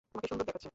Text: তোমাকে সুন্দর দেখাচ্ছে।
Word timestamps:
তোমাকে 0.09 0.27
সুন্দর 0.31 0.43
দেখাচ্ছে। 0.47 0.69